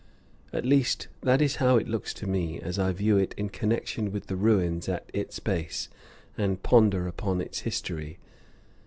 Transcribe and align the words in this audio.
At 0.51 0.65
least, 0.65 1.09
that 1.21 1.43
is 1.43 1.57
how 1.57 1.77
it 1.77 1.87
looks 1.87 2.11
to 2.15 2.25
me, 2.25 2.59
as 2.59 2.79
I 2.79 2.91
view 2.91 3.17
it 3.17 3.35
in 3.37 3.49
connection 3.49 4.11
with 4.11 4.25
the 4.25 4.35
ruins 4.35 4.89
at 4.89 5.07
its 5.13 5.37
base 5.37 5.89
and 6.35 6.63
ponder 6.63 7.07
upon 7.07 7.39
its 7.39 7.59
history. 7.59 8.17